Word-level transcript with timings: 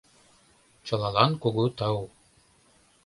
Чылалан 0.85 1.31
кугу 1.41 1.65
тау. 1.77 1.99